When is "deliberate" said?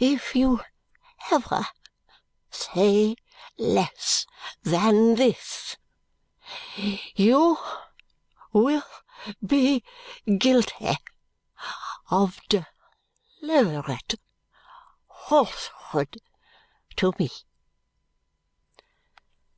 12.48-14.14